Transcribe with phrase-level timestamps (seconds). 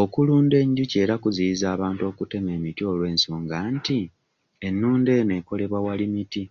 [0.00, 3.98] Okulunda enjuki era kuziyiza abantu okutema emiti olw'ensonga nti
[4.66, 6.42] ennunda eno ekolebwa wali miti.